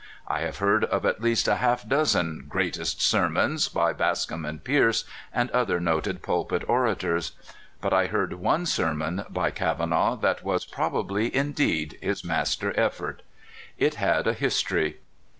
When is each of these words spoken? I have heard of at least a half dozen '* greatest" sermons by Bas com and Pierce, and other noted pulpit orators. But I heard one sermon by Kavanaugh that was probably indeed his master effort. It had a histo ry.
I 0.27 0.39
have 0.39 0.57
heard 0.57 0.83
of 0.85 1.05
at 1.05 1.21
least 1.21 1.47
a 1.47 1.57
half 1.57 1.87
dozen 1.87 2.45
'* 2.47 2.49
greatest" 2.49 3.01
sermons 3.03 3.67
by 3.67 3.93
Bas 3.93 4.25
com 4.25 4.45
and 4.45 4.63
Pierce, 4.63 5.03
and 5.31 5.51
other 5.51 5.79
noted 5.79 6.23
pulpit 6.23 6.63
orators. 6.67 7.33
But 7.81 7.93
I 7.93 8.07
heard 8.07 8.33
one 8.33 8.65
sermon 8.65 9.25
by 9.29 9.51
Kavanaugh 9.51 10.15
that 10.17 10.43
was 10.43 10.65
probably 10.65 11.35
indeed 11.35 11.99
his 12.01 12.23
master 12.23 12.73
effort. 12.75 13.21
It 13.77 13.93
had 13.93 14.25
a 14.25 14.33
histo 14.33 14.73
ry. 14.75 14.95